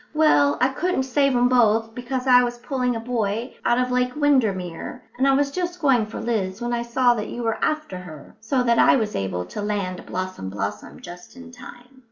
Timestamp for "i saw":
6.73-7.13